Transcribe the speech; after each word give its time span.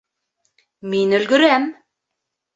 Мин 0.95 1.13
өлгөрәм 1.19 1.69